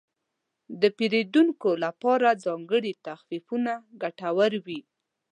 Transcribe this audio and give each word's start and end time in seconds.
د 0.81 0.83
پیرودونکو 0.97 1.69
لپاره 1.85 2.39
ځانګړي 2.45 2.93
تخفیفونه 3.07 3.71
ګټور 4.01 4.51
وي. 4.65 4.81